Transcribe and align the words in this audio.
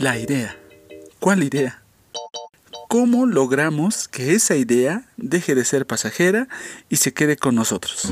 La 0.00 0.18
idea. 0.18 0.56
¿Cuál 1.18 1.42
idea? 1.42 1.82
¿Cómo 2.88 3.26
logramos 3.26 4.08
que 4.08 4.32
esa 4.32 4.56
idea 4.56 5.02
deje 5.18 5.54
de 5.54 5.66
ser 5.66 5.86
pasajera 5.86 6.48
y 6.88 6.96
se 6.96 7.12
quede 7.12 7.36
con 7.36 7.54
nosotros? 7.54 8.10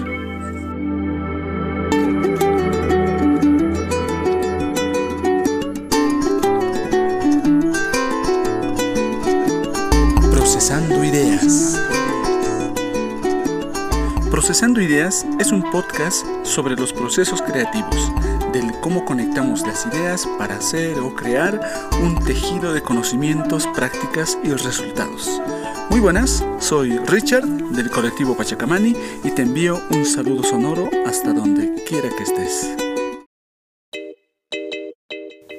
Procesando 14.48 14.80
Ideas 14.80 15.26
es 15.38 15.52
un 15.52 15.62
podcast 15.70 16.24
sobre 16.42 16.74
los 16.74 16.94
procesos 16.94 17.42
creativos, 17.42 18.10
del 18.50 18.72
cómo 18.80 19.04
conectamos 19.04 19.60
las 19.60 19.84
ideas 19.84 20.26
para 20.38 20.56
hacer 20.56 20.98
o 21.00 21.14
crear 21.14 21.60
un 22.02 22.18
tejido 22.24 22.72
de 22.72 22.80
conocimientos, 22.80 23.66
prácticas 23.76 24.38
y 24.42 24.48
resultados. 24.52 25.42
Muy 25.90 26.00
buenas, 26.00 26.42
soy 26.60 26.96
Richard 26.96 27.44
del 27.44 27.90
colectivo 27.90 28.38
Pachacamani 28.38 28.96
y 29.22 29.30
te 29.32 29.42
envío 29.42 29.82
un 29.90 30.06
saludo 30.06 30.42
sonoro 30.42 30.88
hasta 31.04 31.34
donde 31.34 31.84
quiera 31.84 32.08
que 32.08 32.22
estés. 32.22 32.70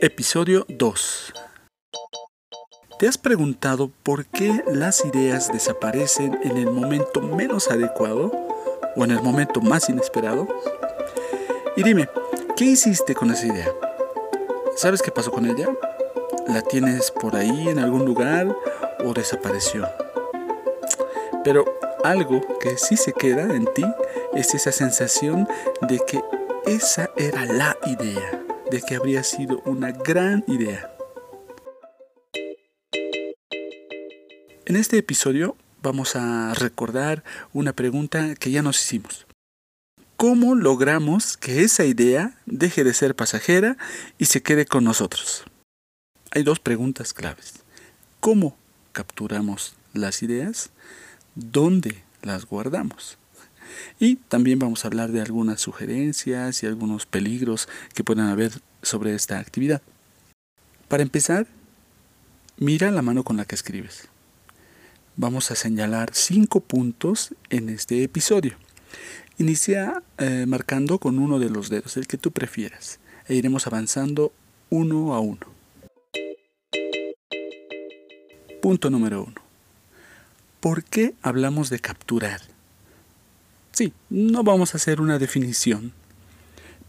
Episodio 0.01 0.65
2 0.67 1.33
¿Te 2.97 3.07
has 3.07 3.19
preguntado 3.19 3.91
por 4.01 4.25
qué 4.25 4.63
las 4.65 5.05
ideas 5.05 5.53
desaparecen 5.53 6.39
en 6.43 6.57
el 6.57 6.71
momento 6.71 7.21
menos 7.21 7.69
adecuado? 7.69 8.48
O 8.99 9.05
en 9.05 9.11
el 9.11 9.21
momento 9.21 9.61
más 9.61 9.89
inesperado. 9.89 10.47
Y 11.77 11.83
dime, 11.83 12.09
¿qué 12.57 12.65
hiciste 12.65 13.15
con 13.15 13.31
esa 13.31 13.47
idea? 13.47 13.71
¿Sabes 14.75 15.01
qué 15.01 15.09
pasó 15.09 15.31
con 15.31 15.45
ella? 15.45 15.67
¿La 16.47 16.61
tienes 16.61 17.09
por 17.11 17.35
ahí 17.35 17.69
en 17.69 17.79
algún 17.79 18.03
lugar 18.05 18.53
o 18.99 19.13
desapareció? 19.13 19.87
Pero 21.45 21.65
algo 22.03 22.41
que 22.59 22.77
sí 22.77 22.97
se 22.97 23.13
queda 23.13 23.43
en 23.55 23.65
ti 23.73 23.85
es 24.33 24.53
esa 24.53 24.73
sensación 24.73 25.47
de 25.87 25.99
que 26.05 26.21
esa 26.65 27.09
era 27.15 27.45
la 27.45 27.77
idea, 27.85 28.43
de 28.69 28.81
que 28.81 28.95
habría 28.95 29.23
sido 29.23 29.61
una 29.65 29.91
gran 29.91 30.43
idea. 30.47 30.93
En 34.65 34.75
este 34.75 34.97
episodio 34.97 35.55
vamos 35.81 36.15
a 36.15 36.53
recordar 36.53 37.23
una 37.53 37.73
pregunta 37.73 38.35
que 38.35 38.51
ya 38.51 38.61
nos 38.61 38.81
hicimos. 38.81 39.25
¿Cómo 40.17 40.55
logramos 40.55 41.37
que 41.37 41.63
esa 41.63 41.85
idea 41.85 42.35
deje 42.45 42.83
de 42.83 42.93
ser 42.93 43.15
pasajera 43.15 43.77
y 44.17 44.25
se 44.25 44.41
quede 44.41 44.65
con 44.65 44.83
nosotros? 44.83 45.45
Hay 46.31 46.43
dos 46.43 46.59
preguntas 46.59 47.13
claves. 47.13 47.63
¿Cómo 48.19 48.57
capturamos 48.91 49.75
las 49.93 50.21
ideas? 50.21 50.71
¿Dónde 51.35 52.03
las 52.21 52.45
guardamos? 52.45 53.17
Y 53.97 54.17
también 54.17 54.59
vamos 54.59 54.83
a 54.83 54.89
hablar 54.89 55.11
de 55.11 55.21
algunas 55.21 55.61
sugerencias 55.61 56.63
y 56.63 56.65
algunos 56.65 57.05
peligros 57.05 57.69
que 57.93 58.03
puedan 58.03 58.27
haber 58.27 58.51
sobre 58.81 59.15
esta 59.15 59.39
actividad. 59.39 59.81
Para 60.89 61.03
empezar, 61.03 61.47
mira 62.57 62.91
la 62.91 63.01
mano 63.01 63.23
con 63.23 63.37
la 63.37 63.45
que 63.45 63.55
escribes 63.55 64.09
vamos 65.15 65.51
a 65.51 65.55
señalar 65.55 66.11
cinco 66.13 66.59
puntos 66.59 67.35
en 67.49 67.69
este 67.69 68.03
episodio. 68.03 68.57
Inicia 69.37 70.03
eh, 70.17 70.45
marcando 70.47 70.99
con 70.99 71.19
uno 71.19 71.39
de 71.39 71.49
los 71.49 71.69
dedos, 71.69 71.97
el 71.97 72.07
que 72.07 72.17
tú 72.17 72.31
prefieras, 72.31 72.99
e 73.27 73.35
iremos 73.35 73.67
avanzando 73.67 74.33
uno 74.69 75.13
a 75.13 75.19
uno. 75.19 75.47
Punto 78.61 78.89
número 78.89 79.23
uno. 79.23 79.41
¿Por 80.59 80.83
qué 80.83 81.15
hablamos 81.21 81.69
de 81.69 81.79
capturar? 81.79 82.41
Sí, 83.71 83.93
no 84.09 84.43
vamos 84.43 84.73
a 84.73 84.77
hacer 84.77 84.99
una 84.99 85.19
definición, 85.19 85.93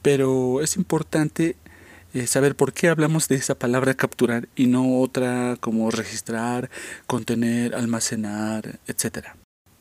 pero 0.03 0.61
es 0.61 0.77
importante 0.77 1.57
eh, 2.15 2.27
saber 2.27 2.57
por 2.57 2.73
qué 2.73 2.89
hablamos 2.89 3.29
de 3.29 3.37
esa 3.37 3.55
palabra 3.55 3.95
capturar 3.95 4.49
y 4.57 4.67
no 4.67 5.01
otra 5.01 5.57
como 5.61 5.91
registrar, 5.91 6.71
contener, 7.07 7.75
almacenar, 7.75 8.81
etc. 8.87 9.29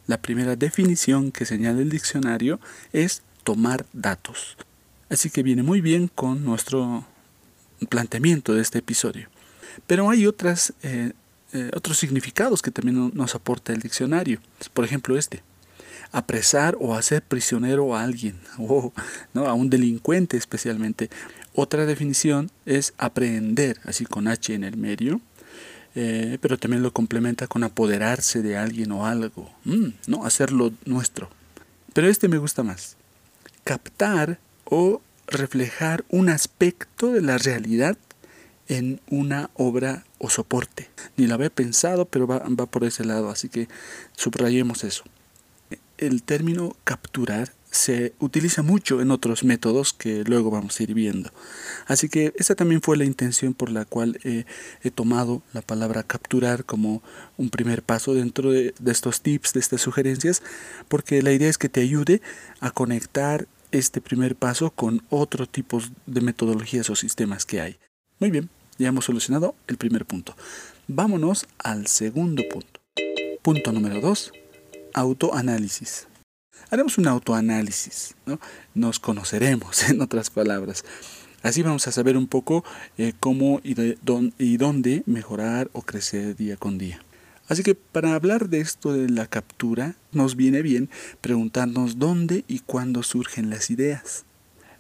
La 0.08 0.22
primera 0.22 0.56
definición 0.56 1.32
que 1.32 1.46
señala 1.46 1.82
el 1.82 1.90
diccionario 1.90 2.60
es 2.94 3.24
tomar 3.44 3.86
datos. 3.94 4.58
Así 5.10 5.30
que 5.30 5.44
viene 5.44 5.64
muy 5.64 5.82
bien 5.82 6.08
con 6.08 6.44
nuestro 6.46 7.06
planteamiento 7.88 8.54
de 8.54 8.62
este 8.62 8.80
episodio. 8.80 9.30
Pero 9.88 10.10
hay 10.10 10.28
otras, 10.28 10.74
eh, 10.84 11.14
eh, 11.54 11.72
otros 11.76 11.98
significados 11.98 12.62
que 12.62 12.72
también 12.72 13.12
nos 13.14 13.36
aporta 13.36 13.74
el 13.74 13.80
diccionario. 13.80 14.40
Por 14.74 14.86
ejemplo, 14.86 15.18
este. 15.18 15.44
Apresar 16.12 16.76
o 16.80 16.96
hacer 16.96 17.22
prisionero 17.22 17.96
a 17.96 18.04
alguien, 18.04 18.40
o 18.58 18.94
¿no? 19.34 19.46
a 19.46 19.54
un 19.54 19.70
delincuente 19.70 20.38
especialmente, 20.38 21.10
otra 21.54 21.86
definición 21.86 22.52
es 22.66 22.94
aprender, 22.98 23.80
así 23.84 24.06
con 24.06 24.28
H 24.28 24.54
en 24.54 24.64
el 24.64 24.78
medio, 24.78 25.22
eh, 25.96 26.38
pero 26.42 26.58
también 26.58 26.84
lo 26.84 26.94
complementa 26.94 27.48
con 27.48 27.64
apoderarse 27.64 28.42
de 28.42 28.58
alguien 28.58 28.92
o 28.92 29.06
algo, 29.06 29.52
mm, 29.66 29.88
¿no? 30.08 30.26
Hacerlo 30.26 30.72
nuestro. 30.86 31.30
Pero 31.94 32.08
este 32.08 32.28
me 32.28 32.38
gusta 32.38 32.64
más. 32.64 32.96
Captar 33.64 34.40
o 34.66 35.02
reflejar 35.28 36.06
un 36.10 36.30
aspecto 36.30 37.12
de 37.12 37.22
la 37.22 37.38
realidad 37.38 37.98
en 38.68 39.02
una 39.10 39.50
obra 39.56 40.06
o 40.20 40.30
soporte. 40.30 40.90
Ni 41.18 41.26
lo 41.26 41.34
había 41.34 41.50
pensado, 41.50 42.06
pero 42.06 42.28
va, 42.28 42.40
va 42.40 42.66
por 42.68 42.84
ese 42.84 43.04
lado, 43.04 43.30
así 43.30 43.50
que 43.50 43.68
subrayemos 44.16 44.84
eso. 44.84 45.04
El 45.98 46.24
término 46.24 46.76
capturar 46.84 47.52
se 47.72 48.14
utiliza 48.20 48.64
mucho 48.64 49.02
en 49.02 49.12
otros 49.12 49.44
métodos 49.44 49.94
que 49.94 50.24
luego 50.24 50.50
vamos 50.50 50.80
a 50.80 50.84
ir 50.84 50.94
viendo. 50.94 51.32
Así 51.86 52.10
que 52.10 52.34
esa 52.36 52.56
también 52.56 52.82
fue 52.82 52.98
la 52.98 53.06
intención 53.06 53.54
por 53.54 53.70
la 53.70 53.86
cual 53.86 54.20
he 54.24 54.92
tomado 54.92 55.44
la 55.54 55.62
palabra 55.62 56.04
capturar 56.04 56.66
como 56.66 57.04
un 57.38 57.50
primer 57.50 57.84
paso 57.84 58.14
dentro 58.14 58.52
de, 58.52 58.74
de 58.80 58.92
estos 58.92 59.22
tips, 59.22 59.54
de 59.54 59.60
estas 59.60 59.82
sugerencias, 59.82 60.42
porque 60.88 61.22
la 61.22 61.32
idea 61.32 61.50
es 61.50 61.58
que 61.58 61.70
te 61.70 61.82
ayude 61.82 62.22
a 62.60 62.72
conectar 62.72 63.48
este 63.72 64.02
primer 64.02 64.36
paso 64.36 64.72
con 64.72 65.04
otro 65.10 65.46
tipo 65.46 65.80
de 66.08 66.22
metodologías 66.22 66.90
o 66.90 66.96
sistemas 66.96 67.46
que 67.46 67.62
hay. 67.62 67.78
Muy 68.20 68.32
bien, 68.32 68.50
ya 68.80 68.88
hemos 68.88 69.06
solucionado 69.06 69.56
el 69.68 69.78
primer 69.78 70.06
punto. 70.06 70.36
Vámonos 70.88 71.46
al 71.60 71.86
segundo 71.86 72.44
punto. 72.50 72.80
Punto 73.44 73.72
número 73.72 74.02
2. 74.02 74.34
Autoanálisis 74.96 76.08
haremos 76.70 76.98
un 76.98 77.08
autoanálisis, 77.08 78.16
¿no? 78.26 78.40
nos 78.74 79.00
conoceremos, 79.00 79.84
en 79.90 80.02
otras 80.02 80.30
palabras. 80.30 80.84
Así 81.42 81.64
vamos 81.64 81.88
a 81.88 81.92
saber 81.92 82.18
un 82.18 82.28
poco 82.28 82.66
eh, 82.98 83.14
cómo 83.20 83.62
y, 83.64 83.76
y 84.38 84.58
dónde 84.58 85.04
mejorar 85.06 85.70
o 85.74 85.82
crecer 85.82 86.36
día 86.36 86.58
con 86.58 86.78
día. 86.78 87.02
Así 87.48 87.64
que 87.64 87.76
para 87.76 88.14
hablar 88.14 88.50
de 88.50 88.60
esto 88.60 88.94
de 88.94 89.10
la 89.10 89.26
captura, 89.26 89.96
nos 90.12 90.36
viene 90.36 90.62
bien 90.62 90.90
preguntarnos 91.22 91.98
dónde 91.98 92.44
y 92.48 92.60
cuándo 92.60 93.04
surgen 93.04 93.50
las 93.50 93.72
ideas. 93.72 94.26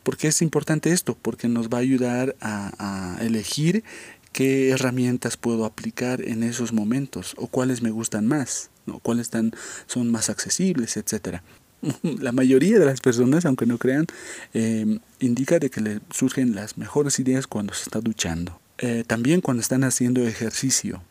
¿Por 0.04 0.18
qué 0.18 0.28
es 0.28 0.42
importante 0.42 0.92
esto? 0.92 1.18
Porque 1.20 1.48
nos 1.48 1.70
va 1.70 1.78
a 1.80 1.82
ayudar 1.82 2.36
a, 2.42 3.16
a 3.18 3.26
elegir 3.26 3.84
qué 4.32 4.70
herramientas 4.70 5.38
puedo 5.38 5.66
aplicar 5.66 6.22
en 6.22 6.44
esos 6.44 6.74
momentos 6.74 7.34
o 7.38 7.48
cuáles 7.48 7.82
me 7.82 7.90
gustan 7.90 8.28
más, 8.28 8.70
¿no? 8.86 9.00
cuáles 9.00 9.28
están, 9.28 9.52
son 9.88 10.12
más 10.12 10.30
accesibles, 10.30 10.98
etcétera. 10.98 11.44
la 12.04 12.32
mayoría 12.32 12.80
de 12.80 12.86
las 12.86 13.02
personas, 13.02 13.46
aunque 13.46 13.66
no 13.66 13.78
crean, 13.78 14.06
eh, 14.54 15.00
indica 15.20 15.60
de 15.60 15.70
que 15.70 15.82
le 15.82 16.00
surgen 16.12 16.56
las 16.56 16.78
mejores 16.78 17.20
ideas 17.20 17.48
cuando 17.48 17.74
se 17.74 17.84
está 17.84 18.00
duchando. 18.02 18.60
Eh, 18.78 19.04
también 19.06 19.42
cuando 19.42 19.62
están 19.62 19.84
haciendo 19.84 20.26
ejercicio. 20.26 21.02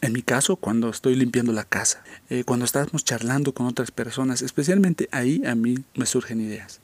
En 0.00 0.12
mi 0.12 0.22
caso, 0.22 0.56
cuando 0.56 0.90
estoy 0.90 1.14
limpiando 1.14 1.52
la 1.52 1.64
casa, 1.64 2.04
eh, 2.28 2.44
cuando 2.44 2.66
estamos 2.66 3.04
charlando 3.04 3.54
con 3.54 3.66
otras 3.66 3.90
personas, 3.90 4.42
especialmente 4.42 5.08
ahí 5.12 5.42
a 5.46 5.54
mí 5.54 5.78
me 5.94 6.04
surgen 6.04 6.40
ideas. 6.40 6.80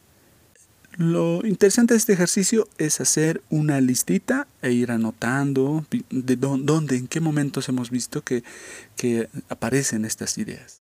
Lo 0.97 1.47
interesante 1.47 1.94
de 1.94 1.99
este 1.99 2.14
ejercicio 2.14 2.67
es 2.79 3.00
hacer 3.00 3.43
una 3.50 3.81
listita 3.81 4.49
e 4.62 4.73
ir 4.73 4.91
anotando 4.91 5.85
de 6.11 6.37
dónde, 6.37 6.97
en 6.97 7.08
qué 7.08 7.20
momentos 7.20 7.69
hemos 7.69 7.91
visto 7.91 8.23
que, 8.23 8.43
que 8.97 9.29
aparecen 9.49 10.05
estas 10.05 10.37
ideas. 10.38 10.80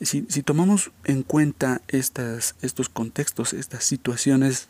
Si, 0.00 0.22
tomamos 0.42 0.92
en 1.04 1.22
cuenta 1.22 1.82
estas, 1.88 2.54
estos 2.62 2.88
contextos, 2.88 3.52
estas 3.52 3.84
situaciones, 3.84 4.68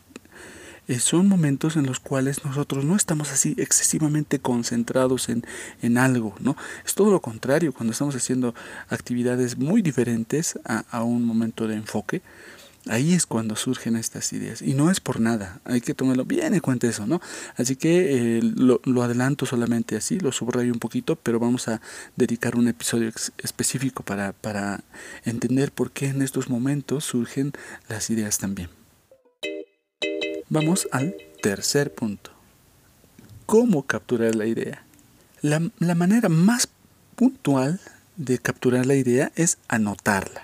eh, 0.87 0.99
son 0.99 1.27
momentos 1.27 1.75
en 1.75 1.85
los 1.85 1.99
cuales 1.99 2.43
nosotros 2.43 2.83
no 2.83 2.95
estamos 2.95 3.31
así 3.31 3.53
excesivamente 3.59 4.39
concentrados 4.39 5.29
en, 5.29 5.45
en, 5.83 5.99
algo, 5.99 6.33
¿no? 6.39 6.55
Es 6.83 6.95
todo 6.95 7.11
lo 7.11 7.21
contrario, 7.21 7.73
cuando 7.73 7.91
estamos 7.91 8.15
haciendo 8.15 8.55
actividades 8.87 9.57
muy 9.57 9.83
diferentes 9.83 10.57
a, 10.65 10.85
a 10.89 11.03
un 11.03 11.25
momento 11.25 11.67
de 11.67 11.75
enfoque, 11.75 12.23
Ahí 12.87 13.13
es 13.13 13.25
cuando 13.25 13.55
surgen 13.55 13.95
estas 13.95 14.31
ideas. 14.31 14.61
Y 14.61 14.73
no 14.73 14.89
es 14.89 14.99
por 14.99 15.19
nada, 15.19 15.59
hay 15.65 15.81
que 15.81 15.93
tomarlo 15.93 16.25
bien 16.25 16.53
en 16.53 16.59
cuenta 16.61 16.87
eso, 16.87 17.05
¿no? 17.05 17.21
Así 17.57 17.75
que 17.75 18.37
eh, 18.37 18.41
lo, 18.41 19.03
adelanto 19.03 19.45
solamente 19.45 19.97
así, 19.97 20.19
lo 20.19 20.31
subrayo 20.31 20.71
un 20.71 20.79
poquito, 20.79 21.15
pero 21.17 21.39
vamos 21.39 21.67
a 21.67 21.81
dedicar 22.15 22.55
un 22.55 22.67
episodio 22.67 23.11
específico 23.37 24.03
para, 24.03 24.31
para 24.31 24.81
entender 25.25 25.71
por 25.71 25.91
qué 25.91 26.07
en 26.07 26.21
estos 26.21 26.49
momentos 26.49 27.03
surgen 27.03 27.51
las 27.89 28.09
ideas 28.09 28.37
también. 28.37 28.69
Vamos 30.49 30.87
al 30.91 31.15
tercer 31.41 31.93
punto. 31.93 32.31
¿Cómo 33.45 33.83
capturar 33.83 34.35
la 34.35 34.45
idea? 34.45 34.83
La, 35.41 35.61
la 35.79 35.95
manera 35.95 36.29
más 36.29 36.69
puntual 37.15 37.79
de 38.15 38.39
capturar 38.39 38.85
la 38.85 38.95
idea 38.95 39.31
es 39.35 39.57
anotarla. 39.67 40.43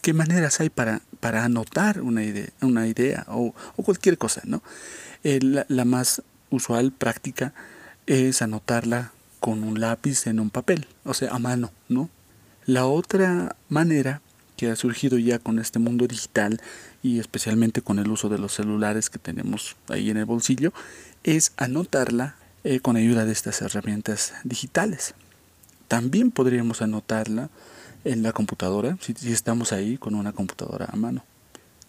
¿Qué 0.00 0.12
maneras 0.12 0.60
hay 0.60 0.70
para, 0.70 1.02
para 1.20 1.44
anotar 1.44 2.00
una 2.00 2.24
idea, 2.24 2.48
una 2.60 2.86
idea 2.86 3.24
o, 3.28 3.54
cualquier 3.76 4.18
cosa? 4.18 4.42
¿no? 4.44 4.62
Eh, 5.24 5.40
la, 5.42 5.84
más 5.84 6.22
usual, 6.50 6.92
práctica, 6.92 7.52
es 8.06 8.42
anotarla 8.42 9.12
con 9.40 9.64
un 9.64 9.80
lápiz 9.80 10.26
en 10.26 10.40
un 10.40 10.50
papel, 10.50 10.86
o 11.04 11.14
sea, 11.14 11.32
a 11.32 11.38
mano, 11.38 11.70
¿no? 11.88 12.08
La 12.64 12.86
otra 12.86 13.56
manera 13.68 14.20
que 14.56 14.70
ha 14.70 14.76
surgido 14.76 15.18
ya 15.18 15.38
con 15.38 15.58
este 15.58 15.78
mundo 15.78 16.06
digital 16.06 16.60
y 17.02 17.20
especialmente 17.20 17.82
con 17.82 17.98
el 17.98 18.08
uso 18.08 18.28
de 18.28 18.38
los 18.38 18.54
celulares 18.54 19.10
que 19.10 19.18
tenemos 19.18 19.76
ahí 19.88 20.10
en 20.10 20.16
el 20.16 20.24
bolsillo, 20.24 20.72
es 21.22 21.52
anotarla 21.56 22.36
eh, 22.64 22.80
con 22.80 22.96
ayuda 22.96 23.24
de 23.24 23.32
estas 23.32 23.62
herramientas 23.62 24.34
digitales. 24.44 25.14
También 25.88 26.30
podríamos 26.30 26.82
anotarla 26.82 27.50
en 28.06 28.22
la 28.22 28.32
computadora, 28.32 28.96
si, 29.00 29.14
estamos 29.32 29.72
ahí 29.72 29.98
con 29.98 30.14
una 30.14 30.32
computadora 30.32 30.88
a 30.90 30.96
mano. 30.96 31.24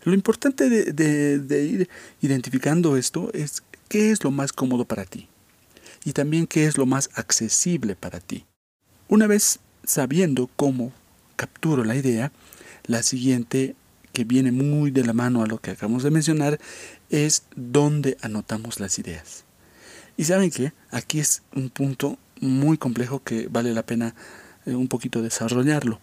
Lo 0.04 0.14
importante 0.14 0.70
de, 0.70 1.64
ir 1.66 1.90
identificando 2.22 2.98
esto 2.98 3.32
es 3.34 3.64
qué 3.88 4.12
es 4.12 4.24
lo 4.24 4.32
más 4.32 4.54
cómodo 4.54 4.86
para 4.86 5.06
ti 5.06 5.28
y 6.04 6.14
también 6.14 6.48
qué 6.48 6.66
es 6.66 6.78
lo 6.78 6.86
más 6.86 7.10
accesible 7.16 7.96
para 7.96 8.20
ti. 8.20 8.46
Una 9.08 9.28
vez 9.28 9.60
sabiendo 9.84 10.50
cómo 10.56 10.92
capturo 11.36 11.84
la 11.84 11.96
idea, 11.96 12.32
la 12.86 13.04
siguiente 13.04 13.76
que 14.14 14.24
viene 14.24 14.52
muy 14.52 14.92
de 14.92 15.04
la 15.04 15.14
mano 15.14 15.44
a 15.44 15.48
lo 15.48 15.60
que 15.60 15.72
acabamos 15.72 16.04
de 16.04 16.12
mencionar 16.12 16.60
es 17.10 17.44
dónde 17.56 18.18
anotamos 18.22 18.80
las 18.80 18.98
ideas. 18.98 19.44
Y 20.16 20.24
saben 20.24 20.50
que 20.50 20.74
aquí 20.90 21.20
es 21.20 21.44
un 21.54 21.70
punto 21.70 22.18
muy 22.42 22.78
complejo 22.78 23.22
que 23.24 23.48
vale 23.48 23.74
la 23.74 23.86
pena 23.86 24.16
eh, 24.66 24.76
un 24.76 24.88
poquito 24.88 25.22
desarrollarlo. 25.22 26.00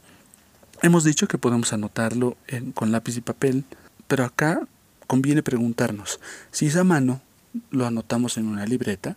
Hemos 0.85 1.03
dicho 1.03 1.27
que 1.29 1.39
podemos 1.39 1.73
anotarlo 1.73 2.37
con 2.75 2.93
lápiz 2.93 3.17
y 3.17 3.23
papel, 3.23 3.65
pero 4.07 4.23
acá 4.23 4.69
conviene 5.07 5.43
preguntarnos 5.43 6.21
si 6.51 6.67
es 6.67 6.77
a 6.77 6.85
mano, 6.85 7.23
lo 7.71 7.87
anotamos 7.87 8.37
en 8.37 8.47
una 8.47 8.67
libreta, 8.67 9.17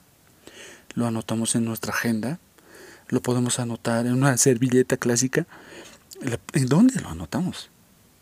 lo 0.93 1.07
anotamos 1.07 1.55
en 1.55 1.65
nuestra 1.65 1.91
agenda, 1.91 2.39
lo 3.09 3.21
podemos 3.21 3.59
anotar 3.59 4.05
en 4.05 4.13
una 4.13 4.37
servilleta 4.37 4.95
clásica. 4.95 5.45
¿En 6.53 6.67
dónde 6.67 7.01
lo 7.01 7.09
anotamos? 7.09 7.69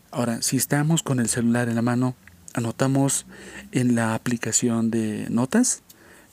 Ahora, 0.10 0.42
si 0.42 0.58
estamos 0.58 1.04
con 1.04 1.20
el 1.20 1.30
celular 1.30 1.70
en 1.70 1.76
la 1.76 1.84
mano, 1.84 2.16
anotamos 2.56 3.28
en 3.72 3.94
la 3.94 4.16
aplicación 4.16 4.90
de 4.90 5.28
notas, 5.30 5.84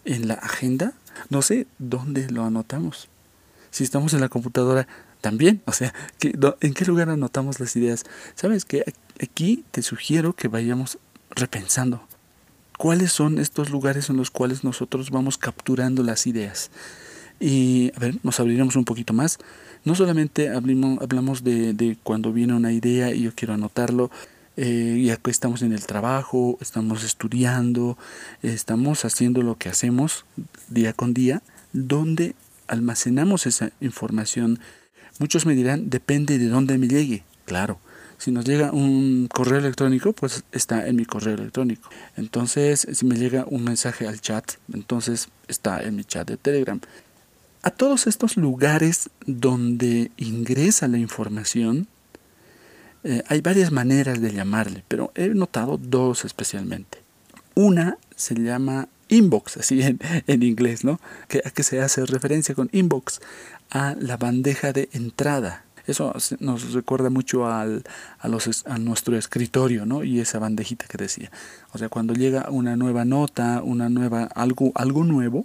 en 0.06 0.28
la 0.28 0.34
agenda, 0.36 0.94
no 1.28 1.42
sé 1.42 1.66
dónde 1.78 2.30
lo 2.30 2.42
anotamos. 2.42 3.10
Si 3.70 3.84
estamos 3.84 4.14
en 4.14 4.22
la 4.22 4.30
computadora, 4.30 4.88
también. 5.22 5.62
O 5.64 5.72
sea, 5.72 5.94
¿en 6.20 6.74
qué 6.74 6.84
lugar 6.84 7.08
anotamos 7.08 7.58
las 7.60 7.74
ideas? 7.76 8.04
Sabes 8.34 8.66
que 8.66 8.84
aquí 9.22 9.64
te 9.70 9.80
sugiero 9.80 10.34
que 10.34 10.48
vayamos 10.48 10.98
repensando. 11.30 12.06
¿Cuáles 12.76 13.12
son 13.12 13.38
estos 13.38 13.70
lugares 13.70 14.10
en 14.10 14.18
los 14.18 14.30
cuales 14.30 14.64
nosotros 14.64 15.10
vamos 15.10 15.38
capturando 15.38 16.02
las 16.02 16.26
ideas? 16.26 16.70
Y 17.40 17.92
a 17.96 18.00
ver, 18.00 18.16
nos 18.22 18.38
abriremos 18.40 18.76
un 18.76 18.84
poquito 18.84 19.14
más. 19.14 19.38
No 19.84 19.94
solamente 19.94 20.50
hablamos, 20.50 21.00
hablamos 21.00 21.42
de, 21.42 21.96
cuando 22.02 22.32
viene 22.32 22.54
una 22.54 22.72
idea 22.72 23.14
y 23.14 23.22
yo 23.22 23.34
quiero 23.34 23.54
anotarlo, 23.54 24.10
eh, 24.56 24.98
y 24.98 25.10
aquí 25.10 25.30
estamos 25.30 25.62
en 25.62 25.72
el 25.72 25.86
trabajo, 25.86 26.58
estamos 26.60 27.04
estudiando, 27.04 27.96
estamos 28.42 29.04
haciendo 29.06 29.42
lo 29.42 29.56
que 29.56 29.70
hacemos 29.70 30.26
día 30.68 30.92
con 30.92 31.14
día, 31.14 31.42
donde 31.72 32.34
almacenamos 32.68 33.46
esa 33.46 33.70
información. 33.80 34.60
Muchos 35.18 35.46
me 35.46 35.54
dirán, 35.54 35.90
depende 35.90 36.38
de 36.38 36.48
dónde 36.48 36.78
me 36.78 36.88
llegue. 36.88 37.22
Claro, 37.44 37.78
si 38.18 38.30
nos 38.30 38.44
llega 38.44 38.70
un 38.70 39.28
correo 39.32 39.58
electrónico, 39.58 40.12
pues 40.12 40.44
está 40.52 40.86
en 40.86 40.96
mi 40.96 41.04
correo 41.04 41.34
electrónico. 41.34 41.90
Entonces, 42.16 42.86
si 42.92 43.04
me 43.04 43.16
llega 43.16 43.44
un 43.48 43.64
mensaje 43.64 44.06
al 44.06 44.20
chat, 44.20 44.52
entonces 44.72 45.28
está 45.48 45.82
en 45.82 45.96
mi 45.96 46.04
chat 46.04 46.28
de 46.28 46.36
Telegram. 46.36 46.80
A 47.62 47.70
todos 47.70 48.06
estos 48.06 48.36
lugares 48.36 49.10
donde 49.26 50.12
ingresa 50.16 50.88
la 50.88 50.98
información, 50.98 51.88
eh, 53.04 53.22
hay 53.26 53.40
varias 53.40 53.72
maneras 53.72 54.20
de 54.20 54.32
llamarle, 54.32 54.84
pero 54.86 55.12
he 55.16 55.28
notado 55.28 55.76
dos 55.76 56.24
especialmente. 56.24 56.98
Una 57.54 57.98
se 58.14 58.34
llama 58.36 58.88
inbox, 59.12 59.58
así 59.58 59.82
en, 59.82 60.00
en 60.26 60.42
inglés, 60.42 60.84
¿no? 60.84 61.00
Que, 61.28 61.42
¿A 61.44 61.50
qué 61.50 61.62
se 61.62 61.80
hace 61.80 62.04
referencia 62.06 62.54
con 62.54 62.68
inbox? 62.72 63.20
A 63.70 63.94
la 63.98 64.16
bandeja 64.16 64.72
de 64.72 64.88
entrada. 64.92 65.64
Eso 65.86 66.14
nos 66.38 66.72
recuerda 66.72 67.10
mucho 67.10 67.46
al, 67.46 67.82
a, 68.20 68.28
los, 68.28 68.64
a 68.66 68.78
nuestro 68.78 69.16
escritorio, 69.16 69.84
¿no? 69.84 70.04
Y 70.04 70.20
esa 70.20 70.38
bandejita 70.38 70.86
que 70.86 70.96
decía. 70.96 71.30
O 71.72 71.78
sea, 71.78 71.88
cuando 71.88 72.14
llega 72.14 72.48
una 72.50 72.76
nueva 72.76 73.04
nota, 73.04 73.62
una 73.64 73.88
nueva, 73.88 74.24
algo, 74.34 74.72
algo 74.76 75.04
nuevo, 75.04 75.44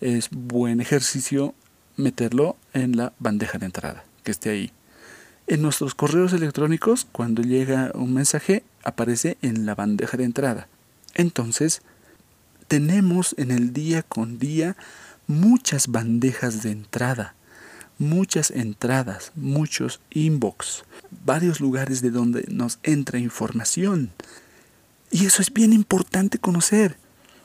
es 0.00 0.28
buen 0.30 0.80
ejercicio 0.80 1.54
meterlo 1.96 2.56
en 2.74 2.96
la 2.96 3.12
bandeja 3.18 3.58
de 3.58 3.66
entrada, 3.66 4.04
que 4.22 4.30
esté 4.30 4.50
ahí. 4.50 4.72
En 5.48 5.62
nuestros 5.62 5.94
correos 5.94 6.32
electrónicos, 6.32 7.06
cuando 7.10 7.42
llega 7.42 7.90
un 7.94 8.14
mensaje, 8.14 8.62
aparece 8.84 9.36
en 9.42 9.66
la 9.66 9.74
bandeja 9.74 10.16
de 10.16 10.24
entrada. 10.24 10.68
Entonces, 11.14 11.82
tenemos 12.68 13.34
en 13.38 13.50
el 13.50 13.72
día 13.72 14.02
con 14.02 14.38
día 14.38 14.76
muchas 15.26 15.88
bandejas 15.88 16.62
de 16.62 16.70
entrada, 16.70 17.34
muchas 17.98 18.50
entradas, 18.50 19.32
muchos 19.34 20.00
inbox, 20.10 20.84
varios 21.24 21.60
lugares 21.60 22.02
de 22.02 22.10
donde 22.10 22.44
nos 22.48 22.78
entra 22.82 23.18
información. 23.18 24.10
Y 25.10 25.26
eso 25.26 25.42
es 25.42 25.52
bien 25.52 25.72
importante 25.72 26.38
conocer. 26.38 26.98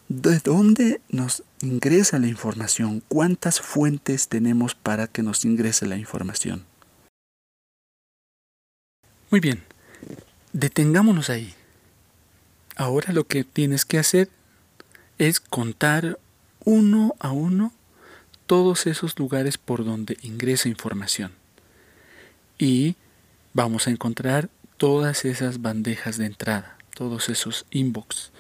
¿De 0.09 0.39
dónde 0.39 0.99
nos 1.09 1.43
ingresa 1.61 2.19
la 2.19 2.27
información? 2.27 3.01
¿Cuántas 3.07 3.61
fuentes 3.61 4.27
tenemos 4.27 4.75
para 4.75 5.07
que 5.07 5.23
nos 5.23 5.45
ingrese 5.45 5.85
la 5.85 5.95
información? 5.95 6.65
Muy 9.29 9.39
bien, 9.39 9.63
detengámonos 10.51 11.29
ahí. 11.29 11.53
Ahora 12.75 13.13
lo 13.13 13.25
que 13.25 13.45
tienes 13.45 13.85
que 13.85 13.99
hacer 13.99 14.29
es 15.21 15.39
contar 15.39 16.17
uno 16.65 17.13
a 17.19 17.31
uno 17.31 17.71
todos 18.47 18.87
esos 18.87 19.19
lugares 19.19 19.59
por 19.59 19.85
donde 19.85 20.17
ingresa 20.23 20.67
información. 20.67 21.31
Y 22.57 22.95
vamos 23.53 23.85
a 23.85 23.91
encontrar 23.91 24.49
todas 24.77 25.23
esas 25.25 25.61
bandejas 25.61 26.17
de 26.17 26.25
entrada, 26.25 26.75
todos 26.95 27.29
esos 27.29 27.67
inbox, 27.69 28.31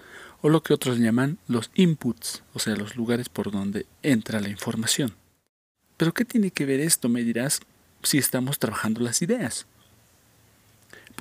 o 0.41 0.49
lo 0.49 0.63
que 0.63 0.73
otros 0.73 0.97
llaman 0.97 1.37
los 1.47 1.69
inputs, 1.75 2.41
o 2.55 2.57
sea, 2.57 2.75
los 2.75 2.95
lugares 2.95 3.29
por 3.29 3.51
donde 3.51 3.85
entra 4.01 4.41
la 4.41 4.49
información. 4.49 5.13
Pero 5.97 6.15
¿qué 6.15 6.25
tiene 6.25 6.49
que 6.49 6.65
ver 6.65 6.79
esto? 6.79 7.09
Me 7.09 7.23
dirás 7.23 7.59
si 8.01 8.17
estamos 8.17 8.57
trabajando 8.57 9.01
las 9.01 9.21
ideas 9.21 9.67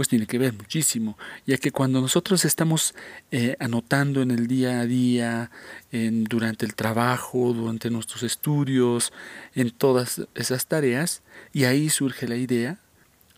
pues 0.00 0.08
tiene 0.08 0.26
que 0.26 0.38
ver 0.38 0.54
muchísimo, 0.54 1.18
ya 1.46 1.58
que 1.58 1.72
cuando 1.72 2.00
nosotros 2.00 2.46
estamos 2.46 2.94
eh, 3.30 3.54
anotando 3.60 4.22
en 4.22 4.30
el 4.30 4.46
día 4.46 4.80
a 4.80 4.86
día, 4.86 5.50
en, 5.92 6.24
durante 6.24 6.64
el 6.64 6.74
trabajo, 6.74 7.52
durante 7.52 7.90
nuestros 7.90 8.22
estudios, 8.22 9.12
en 9.54 9.70
todas 9.70 10.22
esas 10.34 10.66
tareas, 10.68 11.20
y 11.52 11.64
ahí 11.64 11.90
surge 11.90 12.26
la 12.26 12.36
idea, 12.36 12.78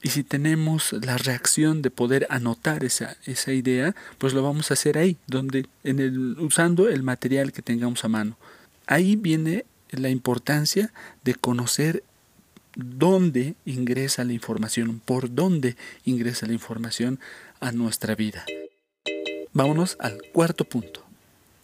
y 0.04 0.10
si 0.10 0.22
tenemos 0.22 0.92
la 0.92 1.18
reacción 1.18 1.82
de 1.82 1.90
poder 1.90 2.28
anotar 2.30 2.84
esa, 2.84 3.16
esa 3.24 3.52
idea, 3.52 3.96
pues 4.18 4.32
lo 4.32 4.44
vamos 4.44 4.70
a 4.70 4.74
hacer 4.74 4.98
ahí, 4.98 5.16
donde, 5.26 5.66
en 5.82 5.98
el, 5.98 6.38
usando 6.38 6.88
el 6.88 7.02
material 7.02 7.50
que 7.50 7.62
tengamos 7.62 8.04
a 8.04 8.08
mano. 8.08 8.38
Ahí 8.86 9.16
viene 9.16 9.64
la 9.90 10.10
importancia 10.10 10.92
de 11.24 11.34
conocer 11.34 12.04
dónde 12.74 13.54
ingresa 13.64 14.24
la 14.24 14.32
información, 14.32 15.00
por 15.04 15.34
dónde 15.34 15.76
ingresa 16.04 16.46
la 16.46 16.52
información 16.52 17.20
a 17.60 17.72
nuestra 17.72 18.14
vida. 18.14 18.44
Vámonos 19.52 19.96
al 20.00 20.20
cuarto 20.32 20.64
punto. 20.64 21.04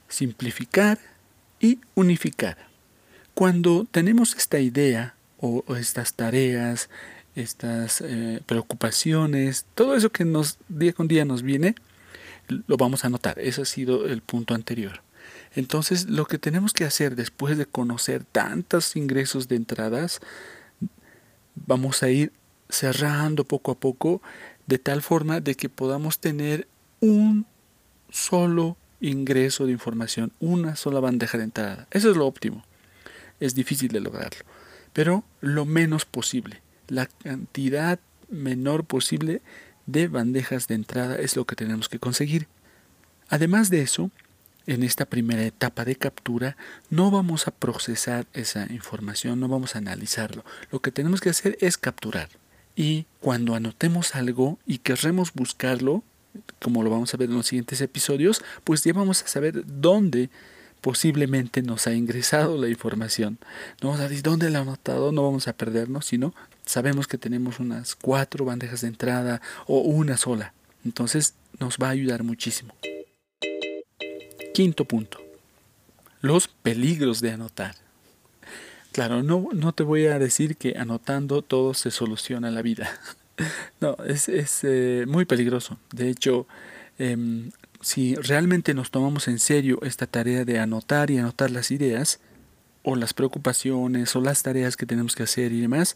Simplificar 0.08 0.98
y 1.60 1.78
unificar. 1.94 2.56
Cuando 3.34 3.86
tenemos 3.90 4.34
esta 4.36 4.58
idea 4.58 5.14
o, 5.40 5.64
estas 5.76 6.14
tareas, 6.14 6.90
estas 7.34 8.00
eh, 8.00 8.40
preocupaciones, 8.46 9.64
todo 9.74 9.94
eso 9.94 10.10
que 10.10 10.24
nos 10.24 10.58
día 10.68 10.92
con 10.92 11.08
día 11.08 11.24
nos 11.24 11.42
viene, 11.42 11.74
lo 12.48 12.76
vamos 12.76 13.04
a 13.04 13.08
notar. 13.08 13.38
Ese 13.38 13.62
ha 13.62 13.64
sido 13.64 14.06
el 14.06 14.22
punto 14.22 14.54
anterior. 14.54 15.02
Entonces, 15.54 16.08
lo 16.08 16.26
que 16.26 16.38
tenemos 16.38 16.72
que 16.72 16.84
hacer 16.84 17.16
después 17.16 17.56
de 17.56 17.66
conocer 17.66 18.24
tantos 18.24 18.96
ingresos 18.96 19.48
de 19.48 19.56
entradas, 19.56 20.20
vamos 21.66 22.02
a 22.02 22.10
ir 22.10 22.32
cerrando 22.68 23.44
poco 23.44 23.72
a 23.72 23.78
poco 23.78 24.22
de 24.66 24.78
tal 24.78 25.02
forma 25.02 25.40
de 25.40 25.54
que 25.54 25.68
podamos 25.68 26.18
tener 26.18 26.68
un 27.00 27.46
solo 28.10 28.76
ingreso 29.00 29.66
de 29.66 29.72
información, 29.72 30.32
una 30.40 30.76
sola 30.76 31.00
bandeja 31.00 31.38
de 31.38 31.44
entrada. 31.44 31.86
Eso 31.90 32.10
es 32.10 32.16
lo 32.16 32.26
óptimo. 32.26 32.64
Es 33.40 33.54
difícil 33.54 33.88
de 33.88 34.00
lograrlo, 34.00 34.44
pero 34.92 35.24
lo 35.40 35.64
menos 35.64 36.04
posible. 36.04 36.60
La 36.88 37.06
cantidad 37.06 38.00
menor 38.28 38.84
posible 38.84 39.40
de 39.86 40.08
bandejas 40.08 40.68
de 40.68 40.74
entrada 40.74 41.16
es 41.16 41.36
lo 41.36 41.46
que 41.46 41.56
tenemos 41.56 41.88
que 41.88 41.98
conseguir. 41.98 42.48
Además 43.28 43.70
de 43.70 43.82
eso, 43.82 44.10
en 44.68 44.82
esta 44.82 45.06
primera 45.06 45.42
etapa 45.42 45.84
de 45.84 45.96
captura 45.96 46.56
no 46.90 47.10
vamos 47.10 47.48
a 47.48 47.52
procesar 47.52 48.26
esa 48.34 48.70
información, 48.70 49.40
no 49.40 49.48
vamos 49.48 49.74
a 49.74 49.78
analizarlo. 49.78 50.44
Lo 50.70 50.80
que 50.80 50.92
tenemos 50.92 51.22
que 51.22 51.30
hacer 51.30 51.56
es 51.60 51.78
capturar. 51.78 52.28
Y 52.76 53.06
cuando 53.20 53.54
anotemos 53.54 54.14
algo 54.14 54.58
y 54.66 54.78
querremos 54.78 55.32
buscarlo, 55.32 56.04
como 56.60 56.82
lo 56.82 56.90
vamos 56.90 57.12
a 57.12 57.16
ver 57.16 57.30
en 57.30 57.36
los 57.36 57.46
siguientes 57.46 57.80
episodios, 57.80 58.44
pues 58.62 58.84
ya 58.84 58.92
vamos 58.92 59.22
a 59.22 59.26
saber 59.26 59.64
dónde 59.66 60.28
posiblemente 60.82 61.62
nos 61.62 61.86
ha 61.86 61.94
ingresado 61.94 62.58
la 62.58 62.68
información. 62.68 63.38
No 63.80 63.88
vamos 63.88 64.00
a 64.00 64.08
decir 64.08 64.22
dónde 64.22 64.50
la 64.50 64.58
ha 64.58 64.62
anotado, 64.62 65.12
no 65.12 65.22
vamos 65.22 65.48
a 65.48 65.54
perdernos, 65.54 66.04
sino 66.04 66.34
sabemos 66.66 67.08
que 67.08 67.16
tenemos 67.16 67.58
unas 67.58 67.96
cuatro 67.96 68.44
bandejas 68.44 68.82
de 68.82 68.88
entrada 68.88 69.40
o 69.66 69.78
una 69.80 70.18
sola. 70.18 70.52
Entonces 70.84 71.34
nos 71.58 71.78
va 71.78 71.88
a 71.88 71.92
ayudar 71.92 72.22
muchísimo. 72.22 72.74
Quinto 74.58 74.86
punto. 74.86 75.20
Los 76.20 76.48
peligros 76.48 77.20
de 77.20 77.30
anotar. 77.30 77.76
Claro, 78.90 79.22
no, 79.22 79.50
no 79.52 79.72
te 79.72 79.84
voy 79.84 80.06
a 80.06 80.18
decir 80.18 80.56
que 80.56 80.74
anotando 80.76 81.42
todo 81.42 81.74
se 81.74 81.92
soluciona 81.92 82.50
la 82.50 82.60
vida. 82.62 82.90
No, 83.80 83.96
es, 84.04 84.28
es 84.28 84.64
eh, 84.64 85.04
muy 85.06 85.26
peligroso. 85.26 85.78
De 85.92 86.08
hecho, 86.10 86.48
em, 86.98 87.52
si 87.80 88.16
realmente 88.16 88.74
nos 88.74 88.90
tomamos 88.90 89.28
en 89.28 89.38
serio 89.38 89.78
esta 89.82 90.08
tarea 90.08 90.44
de 90.44 90.58
anotar 90.58 91.12
y 91.12 91.18
anotar 91.18 91.52
las 91.52 91.70
ideas, 91.70 92.18
o 92.82 92.96
las 92.96 93.14
preocupaciones, 93.14 94.16
o 94.16 94.20
las 94.20 94.42
tareas 94.42 94.76
que 94.76 94.86
tenemos 94.86 95.14
que 95.14 95.22
hacer 95.22 95.52
y 95.52 95.60
demás, 95.60 95.94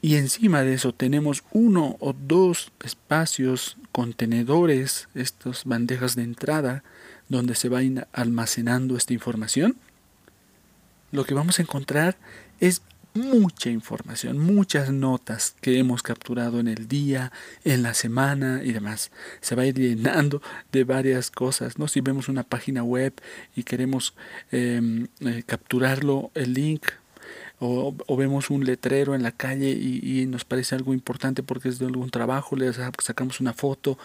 y 0.00 0.16
encima 0.16 0.62
de 0.62 0.72
eso 0.72 0.94
tenemos 0.94 1.44
uno 1.52 1.98
o 2.00 2.14
dos 2.14 2.72
espacios, 2.82 3.76
contenedores, 3.92 5.08
estas 5.14 5.66
bandejas 5.66 6.16
de 6.16 6.22
entrada, 6.22 6.82
donde 7.28 7.54
se 7.54 7.68
va 7.68 7.80
almacenando 8.12 8.96
esta 8.96 9.12
información, 9.12 9.76
lo 11.12 11.24
que 11.24 11.34
vamos 11.34 11.58
a 11.58 11.62
encontrar 11.62 12.16
es 12.60 12.82
mucha 13.14 13.70
información, 13.70 14.38
muchas 14.38 14.90
notas 14.90 15.54
que 15.60 15.78
hemos 15.78 16.02
capturado 16.02 16.58
en 16.58 16.66
el 16.66 16.88
día, 16.88 17.30
en 17.64 17.84
la 17.84 17.94
semana 17.94 18.62
y 18.64 18.72
demás. 18.72 19.12
Se 19.40 19.54
va 19.54 19.62
a 19.62 19.66
ir 19.66 19.78
llenando 19.78 20.42
de 20.72 20.82
varias 20.82 21.30
cosas, 21.30 21.78
¿no? 21.78 21.86
Si 21.86 22.00
vemos 22.00 22.28
una 22.28 22.42
página 22.42 22.82
web 22.82 23.14
y 23.54 23.62
queremos 23.62 24.14
em, 24.50 25.06
eh, 25.20 25.44
capturarlo, 25.46 26.32
el 26.34 26.54
link, 26.54 26.86
o, 27.60 27.94
vemos 28.16 28.50
un 28.50 28.64
letrero 28.64 29.14
en 29.14 29.22
la 29.22 29.30
calle 29.30 29.70
y, 29.70 30.00
y, 30.02 30.26
nos 30.26 30.44
parece 30.44 30.74
algo 30.74 30.92
importante 30.92 31.42
porque 31.42 31.68
es 31.68 31.78
de 31.78 31.86
algún 31.86 32.10
trabajo, 32.10 32.56
le 32.56 32.72
sacamos 32.72 33.40
una 33.40 33.54
foto. 33.54 33.96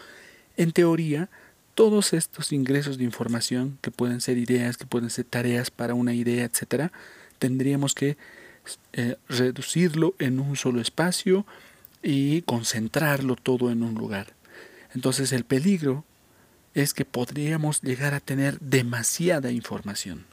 En 0.55 0.71
teoría, 0.71 1.29
todos 1.75 2.13
estos 2.13 2.51
ingresos 2.51 2.97
de 2.97 3.03
información, 3.03 3.77
que 3.81 3.91
pueden 3.91 4.21
ser 4.21 4.37
ideas, 4.37 4.77
que 4.77 4.85
pueden 4.85 5.09
ser 5.09 5.25
tareas 5.25 5.71
para 5.71 5.93
una 5.93 6.13
idea, 6.13 6.45
etcétera, 6.45 6.91
tendríamos 7.39 7.93
que 7.93 8.17
eh, 8.93 9.15
reducirlo 9.27 10.13
en 10.19 10.39
un 10.39 10.55
solo 10.55 10.81
espacio 10.81 11.45
y 12.03 12.41
concentrarlo 12.43 13.35
todo 13.35 13.71
en 13.71 13.83
un 13.83 13.95
lugar. 13.95 14.33
Entonces 14.93 15.31
el 15.31 15.43
peligro 15.43 16.03
es 16.73 16.93
que 16.93 17.05
podríamos 17.05 17.81
llegar 17.81 18.13
a 18.13 18.19
tener 18.19 18.59
demasiada 18.59 19.51
información. 19.51 20.25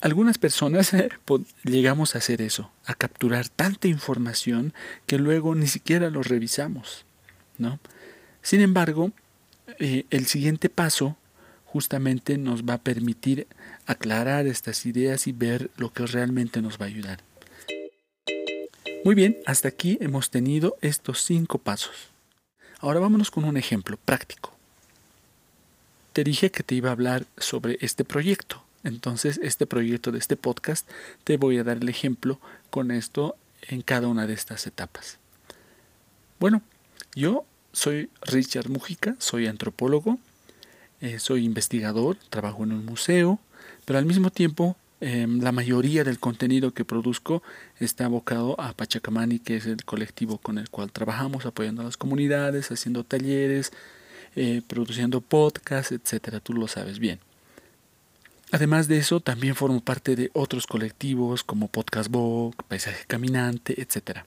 Algunas 0.00 0.38
personas 0.38 0.92
llegamos 1.64 2.14
a 2.14 2.18
hacer 2.18 2.42
eso, 2.42 2.70
a 2.86 2.94
capturar 2.94 3.48
tanta 3.48 3.88
información 3.88 4.74
que 5.06 5.18
luego 5.18 5.54
ni 5.54 5.66
siquiera 5.66 6.10
lo 6.10 6.22
revisamos. 6.22 7.04
¿no? 7.58 7.78
Sin 8.42 8.60
embargo, 8.60 9.12
el 9.78 10.26
siguiente 10.26 10.68
paso 10.68 11.16
justamente 11.64 12.36
nos 12.36 12.64
va 12.64 12.74
a 12.74 12.82
permitir 12.82 13.46
aclarar 13.86 14.46
estas 14.46 14.84
ideas 14.84 15.26
y 15.26 15.32
ver 15.32 15.70
lo 15.76 15.92
que 15.92 16.06
realmente 16.06 16.60
nos 16.60 16.78
va 16.78 16.84
a 16.84 16.88
ayudar. 16.88 17.20
Muy 19.04 19.14
bien, 19.14 19.38
hasta 19.46 19.68
aquí 19.68 19.98
hemos 20.00 20.30
tenido 20.30 20.76
estos 20.80 21.22
cinco 21.22 21.58
pasos. 21.58 22.08
Ahora 22.78 23.00
vámonos 23.00 23.30
con 23.30 23.44
un 23.44 23.56
ejemplo 23.56 23.96
práctico. 23.96 24.54
Te 26.12 26.24
dije 26.24 26.50
que 26.50 26.62
te 26.62 26.74
iba 26.74 26.90
a 26.90 26.92
hablar 26.92 27.24
sobre 27.38 27.78
este 27.80 28.04
proyecto. 28.04 28.62
Entonces, 28.84 29.40
este 29.42 29.66
proyecto 29.66 30.12
de 30.12 30.18
este 30.18 30.36
podcast, 30.36 30.88
te 31.24 31.36
voy 31.36 31.58
a 31.58 31.64
dar 31.64 31.78
el 31.78 31.88
ejemplo 31.88 32.38
con 32.70 32.90
esto 32.90 33.36
en 33.62 33.82
cada 33.82 34.08
una 34.08 34.26
de 34.26 34.34
estas 34.34 34.66
etapas. 34.66 35.18
Bueno, 36.38 36.62
yo 37.14 37.44
soy 37.72 38.10
Richard 38.22 38.68
Mujica, 38.68 39.16
soy 39.18 39.46
antropólogo, 39.46 40.18
eh, 41.00 41.18
soy 41.18 41.44
investigador, 41.44 42.16
trabajo 42.30 42.64
en 42.64 42.72
un 42.72 42.84
museo, 42.84 43.38
pero 43.84 43.98
al 43.98 44.06
mismo 44.06 44.30
tiempo 44.30 44.76
em, 45.00 45.40
la 45.40 45.50
mayoría 45.50 46.04
del 46.04 46.20
contenido 46.20 46.72
que 46.72 46.84
produzco 46.84 47.42
está 47.80 48.04
abocado 48.04 48.60
a 48.60 48.72
Pachacamani, 48.72 49.40
que 49.40 49.56
es 49.56 49.66
el 49.66 49.84
colectivo 49.84 50.38
con 50.38 50.58
el 50.58 50.70
cual 50.70 50.92
trabajamos, 50.92 51.44
apoyando 51.44 51.82
a 51.82 51.86
las 51.86 51.96
comunidades, 51.96 52.70
haciendo 52.70 53.02
talleres, 53.02 53.72
eh, 54.36 54.62
produciendo 54.66 55.20
podcasts, 55.20 55.92
etcétera. 55.92 56.38
Tú 56.38 56.52
lo 56.54 56.68
sabes 56.68 57.00
bien. 57.00 57.18
Además 58.52 58.86
de 58.86 58.98
eso, 58.98 59.20
también 59.20 59.56
formo 59.56 59.80
parte 59.80 60.14
de 60.14 60.30
otros 60.34 60.66
colectivos 60.66 61.42
como 61.42 61.68
Podcast 61.68 62.10
Book, 62.10 62.64
Paisaje 62.68 63.04
Caminante, 63.08 63.80
etcétera. 63.80 64.26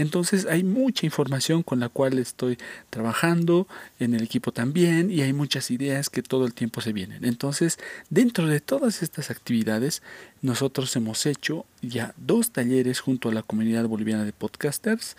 Entonces 0.00 0.46
hay 0.46 0.64
mucha 0.64 1.04
información 1.04 1.62
con 1.62 1.78
la 1.78 1.90
cual 1.90 2.18
estoy 2.18 2.56
trabajando 2.88 3.68
en 3.98 4.14
el 4.14 4.22
equipo 4.22 4.50
también 4.50 5.10
y 5.10 5.20
hay 5.20 5.34
muchas 5.34 5.70
ideas 5.70 6.08
que 6.08 6.22
todo 6.22 6.46
el 6.46 6.54
tiempo 6.54 6.80
se 6.80 6.94
vienen. 6.94 7.26
Entonces, 7.26 7.78
dentro 8.08 8.46
de 8.46 8.60
todas 8.60 9.02
estas 9.02 9.30
actividades, 9.30 10.00
nosotros 10.40 10.96
hemos 10.96 11.26
hecho 11.26 11.66
ya 11.82 12.14
dos 12.16 12.50
talleres 12.50 13.00
junto 13.00 13.28
a 13.28 13.34
la 13.34 13.42
comunidad 13.42 13.84
boliviana 13.88 14.24
de 14.24 14.32
podcasters. 14.32 15.18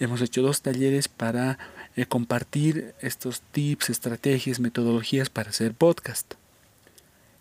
Hemos 0.00 0.20
hecho 0.20 0.42
dos 0.42 0.62
talleres 0.62 1.06
para 1.06 1.60
eh, 1.94 2.04
compartir 2.06 2.94
estos 3.00 3.42
tips, 3.52 3.88
estrategias, 3.88 4.58
metodologías 4.58 5.30
para 5.30 5.50
hacer 5.50 5.74
podcast. 5.74 6.34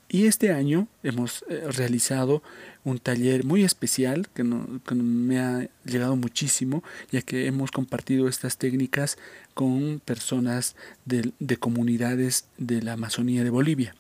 Y 0.10 0.26
este 0.26 0.54
año 0.54 0.88
hemos 1.04 1.44
eh, 1.50 1.64
realizado 1.70 2.42
un 2.86 2.98
taller 2.98 3.44
muy 3.44 3.64
especial 3.66 4.30
que, 4.34 4.44
me 4.44 5.40
ha 5.40 5.68
llegado 5.84 6.16
muchísimo, 6.16 6.82
ya 7.12 7.22
que 7.22 7.48
hemos 7.48 7.72
compartido 7.72 8.30
estas 8.30 8.58
técnicas 8.58 9.18
con 9.54 10.00
personas 10.06 10.78
de, 11.06 11.58
comunidades 11.58 12.46
de 12.58 12.82
la 12.82 12.94
Amazonía 12.94 13.44
de 13.44 13.50
Bolivia. 13.50 13.96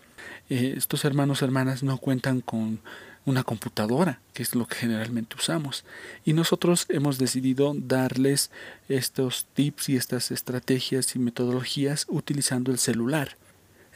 Eh, 0.49 0.75
estos 0.77 1.03
hermanos 1.03 1.41
hermanas 1.41 1.83
no 1.83 1.97
cuentan 1.97 2.39
con 2.39 2.79
una 3.25 3.43
computadora, 3.43 4.21
que 4.33 4.41
es 4.41 4.55
lo 4.55 4.65
que 4.65 4.75
generalmente 4.75 5.35
usamos. 5.35 5.83
Y 6.23 6.31
nosotros 6.31 6.85
hemos 6.87 7.17
decidido 7.17 7.75
darles 7.77 8.51
estos 8.87 9.45
tips 9.53 9.89
y 9.89 9.97
estas 9.97 10.31
estrategias 10.31 11.13
y 11.17 11.19
metodologías 11.19 12.05
utilizando 12.07 12.71
el 12.71 12.77
celular. 12.77 13.35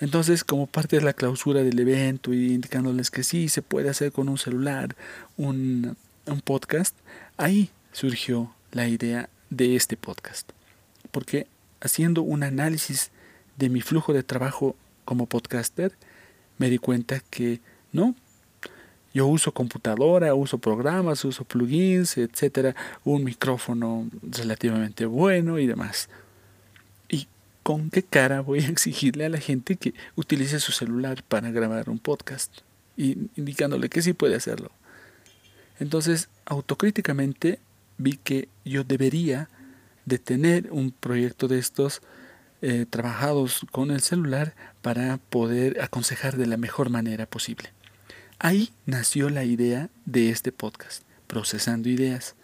Entonces, 0.01 0.43
como 0.43 0.65
parte 0.65 0.98
de 0.98 1.03
la 1.03 1.13
clausura 1.13 1.62
del 1.62 1.77
evento 1.77 2.34
y 2.34 2.53
indicándoles 2.53 3.12
que 3.12 3.22
sí 3.22 3.50
se 3.50 3.62
puede 3.62 3.88
hacer 3.88 4.12
con 4.12 4.29
un 4.29 4.39
celular 4.39 4.96
un, 5.38 5.96
podcast, 6.43 6.96
ahí 7.38 7.70
surgió 7.91 8.51
la 8.72 8.88
idea 8.88 9.29
de 9.51 9.75
este 9.75 9.98
podcast. 9.98 10.50
Porque 11.12 11.46
haciendo 11.81 12.24
un 12.24 12.41
análisis 12.41 13.12
de 13.58 13.70
mi 13.70 13.81
flujo 13.81 14.12
de 14.12 14.24
trabajo 14.24 14.75
como 15.05 15.27
podcaster, 15.27 15.91
me 16.58 16.72
di 16.72 16.79
cuenta 16.79 17.20
que 17.29 17.60
no, 17.91 18.15
yo 19.13 19.27
uso 19.27 19.51
computadora, 19.51 20.34
uso 20.34 20.58
programas, 20.58 21.25
uso 21.25 21.43
plugins, 21.43 22.17
etcétera, 22.17 22.75
un 23.03 23.24
micrófono 23.24 24.10
relativamente 24.24 25.05
bueno 25.05 25.60
y 25.60 25.67
demás. 25.67 26.10
¿Con 27.63 27.89
qué 27.89 28.03
cara 28.03 28.41
voy 28.41 28.60
a 28.60 28.68
exigirle 28.68 29.25
a 29.25 29.30
la 29.30 29.39
gente 29.39 29.75
que 29.75 29.94
utilice 30.15 30.60
su 30.60 30.72
celular 30.72 31.24
para 31.24 31.51
grabar 31.51 31.89
un 31.89 32.00
podcast? 32.00 32.60
Y 32.98 33.30
indicándole 33.36 33.89
que 33.89 34.01
sí 34.01 34.13
puede 34.13 34.36
hacerlo. 34.36 34.72
Entonces, 35.80 36.30
autocríticamente 36.46 37.60
vi 37.98 38.18
que 38.18 38.48
yo 38.65 38.84
debería 38.84 39.50
de 40.06 40.20
tener 40.20 40.72
un 40.72 40.91
proyecto 40.91 41.48
de 41.48 41.60
estos 41.60 42.01
eh, 42.62 42.86
trabajados 42.89 43.65
con 43.72 43.89
el 43.89 44.01
celular 44.01 44.53
para 44.82 45.18
poder 45.18 45.82
aconsejar 45.82 46.38
de 46.38 46.46
la 46.46 46.58
mejor 46.58 46.89
manera 46.89 47.25
posible. 47.25 47.72
Ahí 48.38 48.72
nació 48.86 49.30
la 49.30 49.44
idea 49.44 49.89
de 50.06 50.30
este 50.30 50.51
podcast, 50.51 51.03
Procesando 51.27 51.89
Ideas. 51.89 52.36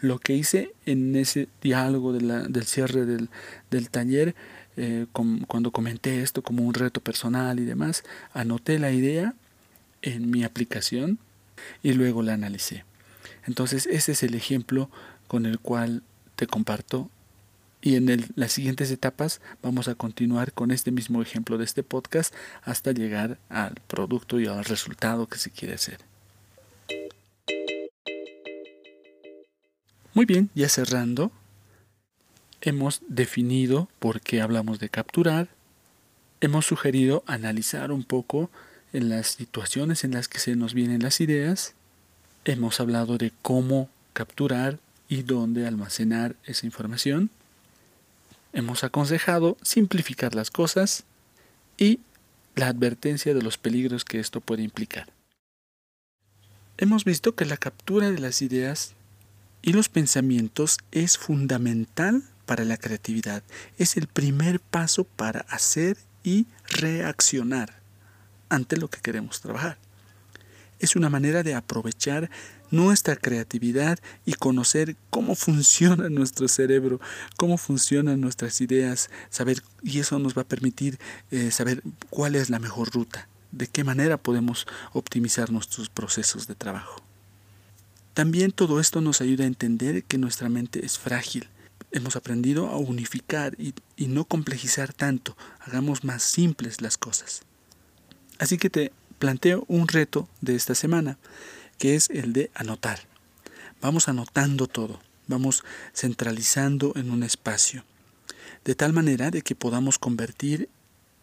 Lo 0.00 0.18
que 0.18 0.34
hice 0.34 0.74
en 0.86 1.16
ese 1.16 1.48
diálogo 1.62 2.12
del 2.12 2.64
cierre 2.64 3.06
del, 3.06 3.90
taller, 3.90 4.34
eh, 4.76 5.06
cuando 5.12 5.70
comenté 5.70 6.22
esto 6.22 6.42
como 6.42 6.64
un 6.64 6.74
reto 6.74 7.00
personal 7.00 7.58
y 7.60 7.64
demás, 7.64 8.04
anoté 8.32 8.78
la 8.78 8.90
idea 8.90 9.34
en 10.02 10.30
mi 10.30 10.44
aplicación 10.44 11.18
y 11.82 11.92
luego 11.92 12.22
la 12.22 12.34
analicé. 12.34 12.84
Entonces 13.46 13.86
ese 13.86 14.12
es 14.12 14.22
el 14.22 14.34
ejemplo 14.34 14.90
con 15.26 15.46
el 15.46 15.58
cual 15.58 16.02
te 16.36 16.46
comparto 16.46 17.10
y 17.80 17.96
en 17.96 18.24
las 18.34 18.52
siguientes 18.52 18.90
etapas 18.90 19.42
vamos 19.62 19.88
a 19.88 19.94
continuar 19.94 20.52
con 20.52 20.70
este 20.70 20.90
mismo 20.90 21.20
ejemplo 21.20 21.58
de 21.58 21.64
este 21.64 21.82
podcast 21.82 22.34
hasta 22.62 22.92
llegar 22.92 23.38
al 23.50 23.74
producto 23.86 24.40
y 24.40 24.46
al 24.46 24.64
resultado 24.64 25.26
que 25.26 25.38
se 25.38 25.50
quiere 25.50 25.74
hacer. 25.74 26.13
Muy 30.14 30.26
bien, 30.26 30.48
ya 30.54 30.68
cerrando, 30.68 31.32
hemos 32.60 33.02
definido 33.08 33.88
por 33.98 34.20
qué 34.20 34.40
hablamos 34.40 34.78
de 34.78 34.88
capturar, 34.88 35.48
hemos 36.40 36.66
sugerido 36.66 37.24
analizar 37.26 37.90
un 37.90 38.04
poco 38.04 38.48
en 38.92 39.08
las 39.08 39.26
situaciones 39.26 40.04
en 40.04 40.12
las 40.12 40.28
que 40.28 40.38
se 40.38 40.54
nos 40.54 40.72
vienen 40.72 41.02
las 41.02 41.20
ideas, 41.20 41.74
hemos 42.44 42.78
hablado 42.78 43.18
de 43.18 43.32
cómo 43.42 43.90
capturar 44.12 44.78
y 45.08 45.22
dónde 45.22 45.66
almacenar 45.66 46.36
esa 46.44 46.64
información, 46.64 47.30
hemos 48.52 48.84
aconsejado 48.84 49.56
simplificar 49.62 50.36
las 50.36 50.52
cosas 50.52 51.02
y 51.76 51.98
la 52.54 52.68
advertencia 52.68 53.34
de 53.34 53.42
los 53.42 53.58
peligros 53.58 54.04
que 54.04 54.20
esto 54.20 54.40
puede 54.40 54.62
implicar. 54.62 55.08
Hemos 56.78 57.04
visto 57.04 57.34
que 57.34 57.46
la 57.46 57.56
captura 57.56 58.12
de 58.12 58.20
las 58.20 58.42
ideas 58.42 58.94
y 59.64 59.72
los 59.72 59.88
pensamientos 59.88 60.76
es 60.92 61.16
fundamental 61.16 62.22
para 62.44 62.66
la 62.66 62.76
creatividad. 62.76 63.42
Es 63.78 63.96
el 63.96 64.08
primer 64.08 64.60
paso 64.60 65.04
para 65.04 65.40
hacer 65.48 65.96
y 66.22 66.46
reaccionar 66.68 67.80
ante 68.50 68.76
lo 68.76 68.88
que 68.88 69.00
queremos 69.00 69.40
trabajar. 69.40 69.78
Es 70.80 70.96
una 70.96 71.08
manera 71.08 71.42
de 71.42 71.54
aprovechar 71.54 72.28
nuestra 72.70 73.16
creatividad 73.16 73.98
y 74.26 74.34
conocer 74.34 74.96
cómo 75.08 75.34
funciona 75.34 76.10
nuestro 76.10 76.46
cerebro, 76.46 77.00
cómo 77.38 77.56
funcionan 77.56 78.20
nuestras 78.20 78.60
ideas, 78.60 79.08
saber 79.30 79.62
y 79.82 79.98
eso 79.98 80.18
nos 80.18 80.36
va 80.36 80.42
a 80.42 80.48
permitir 80.48 80.98
eh, 81.30 81.50
saber 81.50 81.82
cuál 82.10 82.34
es 82.34 82.50
la 82.50 82.58
mejor 82.58 82.90
ruta, 82.92 83.28
de 83.50 83.66
qué 83.66 83.82
manera 83.82 84.18
podemos 84.18 84.66
optimizar 84.92 85.50
nuestros 85.50 85.88
procesos 85.88 86.46
de 86.46 86.54
trabajo. 86.54 87.02
También 88.14 88.52
todo 88.52 88.78
esto 88.78 89.00
nos 89.00 89.20
ayuda 89.20 89.42
a 89.42 89.48
entender 89.48 90.04
que 90.04 90.18
nuestra 90.18 90.48
mente 90.48 90.86
es 90.86 90.98
frágil. 90.98 91.48
Hemos 91.90 92.14
aprendido 92.14 92.68
a 92.68 92.76
unificar 92.76 93.56
y 93.58 94.06
no 94.06 94.24
complejizar 94.24 94.92
tanto, 94.92 95.36
hagamos 95.60 96.04
más 96.04 96.22
simples 96.22 96.80
las 96.80 96.96
cosas. 96.96 97.42
Así 98.38 98.56
que 98.56 98.70
te 98.70 98.92
planteo 99.18 99.64
un 99.68 99.88
reto 99.88 100.28
de 100.40 100.54
esta 100.54 100.74
semana, 100.74 101.18
que 101.78 101.96
es 101.96 102.08
el 102.10 102.32
de 102.32 102.50
anotar. 102.54 103.00
Vamos 103.80 104.08
anotando 104.08 104.66
todo, 104.68 105.00
vamos 105.26 105.64
centralizando 105.92 106.92
en 106.96 107.10
un 107.10 107.22
espacio, 107.22 107.84
de 108.64 108.74
tal 108.74 108.92
manera 108.92 109.30
de 109.30 109.42
que 109.42 109.54
podamos 109.54 109.98
convertir 109.98 110.68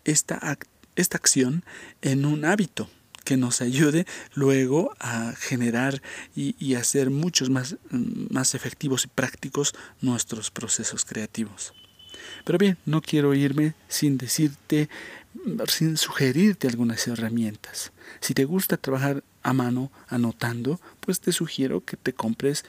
esta, 0.04 0.58
esta 0.96 1.18
acción 1.18 1.64
en 2.02 2.26
un 2.26 2.46
hábito 2.46 2.90
que 3.24 3.38
nos 3.38 3.62
ayude 3.62 4.06
luego 4.34 4.94
a 5.00 5.34
generar 5.38 6.02
y, 6.36 6.76
hacer 6.76 7.10
muchos 7.10 7.50
más, 7.50 7.76
más 7.90 8.56
efectivos 8.56 9.06
y 9.06 9.08
prácticos 9.08 9.74
nuestros 10.02 10.52
procesos 10.52 11.06
creativos. 11.06 11.74
Pero 12.46 12.58
bien, 12.58 12.78
no 12.86 13.02
quiero 13.02 13.34
irme 13.34 13.74
sin 13.88 14.18
decirte 14.18 14.90
sin 15.68 15.98
sugerirte 15.98 16.68
algunas 16.68 17.08
herramientas. 17.08 17.92
Si 18.20 18.34
te 18.34 18.46
gusta 18.46 18.78
trabajar 18.78 19.24
a 19.44 19.54
mano 19.54 19.92
anotando, 20.08 20.80
pues 21.00 21.22
te 21.22 21.32
sugiero 21.32 21.84
que 21.84 21.98
te 21.98 22.14
compres 22.14 22.66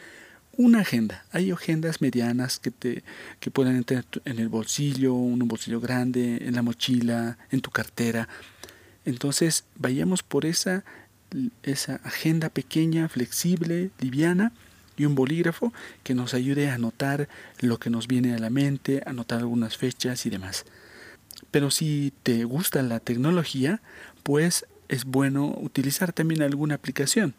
una 0.56 0.80
agenda. 0.80 1.24
Hay 1.32 1.50
agendas 1.50 2.00
medianas 2.00 2.58
que 2.58 2.70
te 2.70 3.02
que 3.40 3.50
pueden 3.50 3.76
entrar 3.76 4.04
en 4.24 4.38
el 4.38 4.48
bolsillo, 4.48 5.14
un 5.14 5.46
bolsillo 5.48 5.80
grande, 5.80 6.38
en 6.42 6.54
la 6.54 6.62
mochila, 6.62 7.38
en 7.50 7.60
tu 7.60 7.70
cartera. 7.70 8.28
Entonces, 9.04 9.64
vayamos 9.76 10.22
por 10.22 10.46
esa 10.46 10.84
esa 11.62 11.96
agenda 12.04 12.50
pequeña, 12.50 13.08
flexible, 13.08 13.90
liviana 14.00 14.52
y 14.96 15.04
un 15.04 15.14
bolígrafo 15.14 15.72
que 16.02 16.14
nos 16.14 16.34
ayude 16.34 16.68
a 16.68 16.74
anotar 16.74 17.28
lo 17.60 17.78
que 17.78 17.90
nos 17.90 18.06
viene 18.06 18.34
a 18.34 18.38
la 18.38 18.50
mente, 18.50 19.02
anotar 19.06 19.38
algunas 19.38 19.76
fechas 19.76 20.26
y 20.26 20.30
demás. 20.30 20.64
Pero 21.50 21.70
si 21.70 22.12
te 22.22 22.44
gusta 22.44 22.82
la 22.82 23.00
tecnología, 23.00 23.80
pues 24.22 24.66
es 24.88 25.04
bueno 25.04 25.54
utilizar 25.58 26.12
también 26.12 26.42
alguna 26.42 26.74
aplicación. 26.74 27.34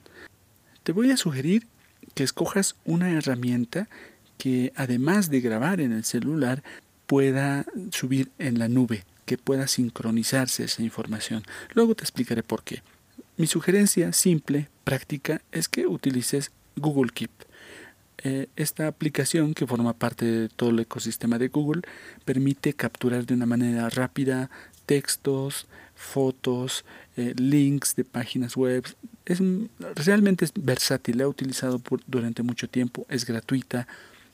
Te 0.84 0.92
voy 0.92 1.12
a 1.12 1.18
sugerir 1.18 1.68
que 2.16 2.24
escojas 2.24 2.76
una 2.86 3.12
herramienta 3.12 3.88
que 4.38 4.74
además 4.76 5.30
de 5.30 5.42
grabar 5.42 5.80
en 5.80 5.94
el 5.94 6.04
celular 6.04 6.64
pueda 7.08 7.66
subir 7.92 8.32
en 8.40 8.60
la 8.60 8.68
nube, 8.68 9.06
que 9.26 9.38
pueda 9.38 9.68
sincronizarse 9.68 10.66
esa 10.66 10.84
información. 10.84 11.44
Luego 11.74 11.96
te 11.96 12.04
explicaré 12.04 12.44
por 12.44 12.64
qué. 12.64 12.82
Mi 13.38 13.48
sugerencia 13.48 14.14
simple, 14.14 14.70
práctica, 14.84 15.42
es 15.52 15.68
que 15.68 15.88
utilices 15.88 16.52
Google 16.76 17.12
Keep. 17.14 17.32
Eh, 18.26 18.48
esta 18.56 18.88
aplicación 18.88 19.54
que 19.54 19.68
forma 19.68 19.94
parte 19.94 20.26
de 20.26 20.50
todo 20.50 20.70
el 20.70 20.80
ecosistema 20.80 21.38
de 21.38 21.50
Google 21.50 21.82
permite 22.24 22.74
capturar 22.74 23.26
de 23.26 23.34
una 23.34 23.46
manera 23.46 23.90
rápida 23.90 24.50
textos, 24.86 25.68
fotos, 25.96 26.86
eh, 27.18 27.34
links 27.38 27.96
de 27.96 28.06
páginas 28.06 28.56
web. 28.56 28.86
Es, 29.26 29.40
realmente 29.96 30.46
es 30.46 30.52
versátil, 30.56 31.18
la 31.18 31.24
he 31.24 31.28
utilizado 31.28 31.82
durante 32.08 32.44
mucho 32.44 32.70
tiempo, 32.70 33.06
es 33.10 33.26
gratuita. 33.26 33.88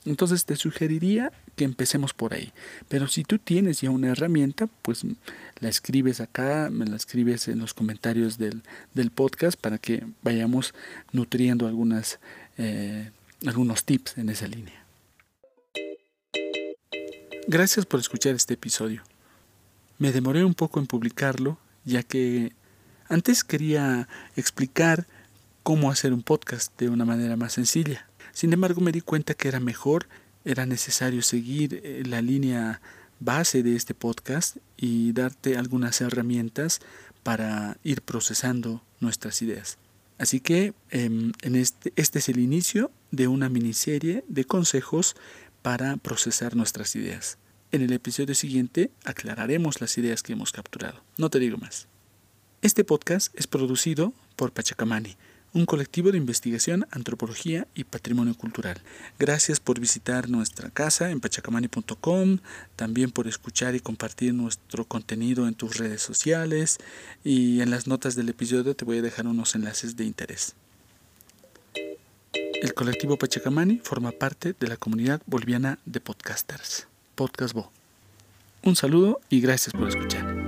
Entonces 0.04 0.44
te 0.44 0.56
sugeriría 0.56 1.32
que 1.60 1.64
empecemos 1.66 2.14
por 2.14 2.32
ahí. 2.32 2.54
Pero 2.88 3.06
si 3.06 3.22
tú 3.22 3.38
tienes 3.38 3.82
ya 3.82 3.90
una 3.90 4.08
herramienta, 4.08 4.66
pues 4.80 5.02
la 5.58 5.68
escribes 5.68 6.22
acá, 6.22 6.70
me 6.72 6.86
la 6.86 6.96
escribes 6.96 7.48
en 7.48 7.58
los 7.58 7.74
comentarios 7.74 8.38
del, 8.38 8.62
del 8.94 9.10
podcast 9.10 9.60
para 9.60 9.76
que 9.76 10.06
vayamos 10.22 10.72
nutriendo 11.12 11.66
algunas 11.66 12.18
eh, 12.56 13.10
algunos 13.46 13.84
tips 13.84 14.16
en 14.16 14.30
esa 14.30 14.46
línea. 14.46 14.86
Gracias 17.46 17.84
por 17.84 18.00
escuchar 18.00 18.34
este 18.34 18.54
episodio. 18.54 19.02
Me 19.98 20.12
demoré 20.12 20.42
un 20.46 20.54
poco 20.54 20.80
en 20.80 20.86
publicarlo, 20.86 21.58
ya 21.84 22.02
que 22.02 22.54
antes 23.06 23.44
quería 23.44 24.08
explicar 24.34 25.06
cómo 25.62 25.90
hacer 25.90 26.14
un 26.14 26.22
podcast 26.22 26.72
de 26.80 26.88
una 26.88 27.04
manera 27.04 27.36
más 27.36 27.52
sencilla. 27.52 28.08
Sin 28.32 28.50
embargo, 28.54 28.80
me 28.80 28.92
di 28.92 29.02
cuenta 29.02 29.34
que 29.34 29.48
era 29.48 29.60
mejor, 29.60 30.06
era 30.44 30.66
necesario 30.66 31.22
seguir 31.22 31.80
eh, 31.82 32.02
la 32.06 32.22
línea 32.22 32.80
base 33.18 33.62
de 33.62 33.76
este 33.76 33.94
podcast 33.94 34.56
y 34.76 35.12
darte 35.12 35.56
algunas 35.56 36.00
herramientas 36.00 36.80
para 37.22 37.76
ir 37.84 38.02
procesando 38.02 38.82
nuestras 38.98 39.42
ideas. 39.42 39.78
Así 40.18 40.40
que 40.40 40.74
em, 40.90 41.32
este, 41.42 41.92
este 41.96 42.18
es 42.18 42.28
el 42.28 42.38
inicio 42.38 42.90
de 43.10 43.28
una 43.28 43.48
miniserie 43.48 44.24
de 44.28 44.44
consejos 44.44 45.16
para 45.62 45.96
procesar 45.96 46.56
nuestras 46.56 46.96
ideas. 46.96 47.38
En 47.72 47.82
el 47.82 47.92
episodio 47.92 48.34
siguiente 48.34 48.90
aclararemos 49.04 49.80
las 49.80 49.96
ideas 49.96 50.22
que 50.22 50.32
hemos 50.32 50.52
capturado. 50.52 51.02
No 51.16 51.30
te 51.30 51.38
digo 51.38 51.56
más. 51.58 51.86
Este 52.62 52.84
podcast 52.84 53.34
es 53.38 53.46
producido 53.46 54.12
por 54.36 54.52
Pachacamani, 54.52 55.16
un 55.52 55.66
colectivo 55.66 56.12
de 56.12 56.18
investigación, 56.18 56.86
antropología 56.90 57.66
y 57.74 57.84
patrimonio 57.84 58.34
cultural. 58.34 58.80
Gracias 59.18 59.60
por 59.60 59.80
visitar 59.80 60.28
nuestra 60.28 60.70
casa 60.70 61.10
en 61.10 61.20
pachacamani.com, 61.20 62.38
también 62.76 63.10
por 63.10 63.26
escuchar 63.26 63.74
y 63.74 63.80
compartir 63.80 64.34
nuestro 64.34 64.84
contenido 64.84 65.48
en 65.48 65.54
tus 65.54 65.78
redes 65.78 66.02
sociales 66.02 66.78
y 67.24 67.60
en 67.60 67.70
las 67.70 67.86
notas 67.86 68.14
del 68.14 68.28
episodio 68.28 68.74
te 68.74 68.84
voy 68.84 68.98
a 68.98 69.02
dejar 69.02 69.26
unos 69.26 69.54
enlaces 69.54 69.96
de 69.96 70.04
interés. 70.04 70.54
El 72.34 72.74
colectivo 72.74 73.16
Pachacamani 73.16 73.78
forma 73.78 74.12
parte 74.12 74.54
de 74.58 74.68
la 74.68 74.76
comunidad 74.76 75.22
boliviana 75.26 75.78
de 75.86 76.00
podcasters, 76.00 76.86
Podcast 77.14 77.54
Bo. 77.54 77.72
Un 78.62 78.76
saludo 78.76 79.20
y 79.30 79.40
gracias 79.40 79.72
por 79.72 79.88
escuchar. 79.88 80.39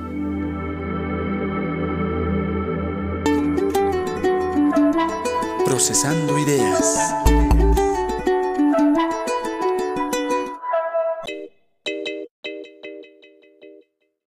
Procesando 5.72 6.36
ideas. 6.38 7.41